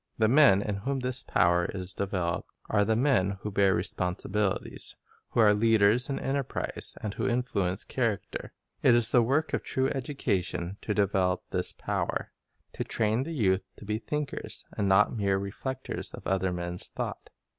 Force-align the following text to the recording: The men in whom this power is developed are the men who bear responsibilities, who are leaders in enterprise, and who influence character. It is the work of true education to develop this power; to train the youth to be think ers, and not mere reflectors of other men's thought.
The 0.17 0.27
men 0.27 0.63
in 0.63 0.77
whom 0.77 1.01
this 1.01 1.21
power 1.21 1.65
is 1.75 1.93
developed 1.93 2.49
are 2.71 2.83
the 2.83 2.95
men 2.95 3.37
who 3.41 3.51
bear 3.51 3.75
responsibilities, 3.75 4.95
who 5.29 5.41
are 5.41 5.53
leaders 5.53 6.09
in 6.09 6.17
enterprise, 6.19 6.95
and 7.03 7.13
who 7.13 7.27
influence 7.27 7.83
character. 7.83 8.51
It 8.81 8.95
is 8.95 9.11
the 9.11 9.21
work 9.21 9.53
of 9.53 9.61
true 9.61 9.89
education 9.89 10.77
to 10.81 10.95
develop 10.95 11.43
this 11.51 11.71
power; 11.73 12.31
to 12.73 12.83
train 12.83 13.21
the 13.25 13.33
youth 13.35 13.61
to 13.75 13.85
be 13.85 13.99
think 13.99 14.33
ers, 14.33 14.65
and 14.75 14.87
not 14.89 15.15
mere 15.15 15.37
reflectors 15.37 16.15
of 16.15 16.25
other 16.25 16.51
men's 16.51 16.89
thought. 16.89 17.29